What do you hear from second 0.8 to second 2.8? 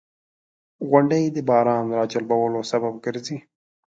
•غونډۍ د باران راجلبولو